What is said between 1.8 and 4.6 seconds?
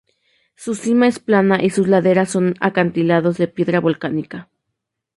laderas son acantilados de piedra volcánica.